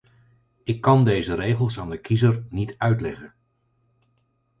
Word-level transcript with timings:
Ik 0.63 0.81
kan 0.81 1.05
deze 1.05 1.33
regels 1.35 1.79
aan 1.79 1.89
de 1.89 1.97
kiezer 1.97 2.43
niet 2.49 2.75
uitleggen. 2.77 3.33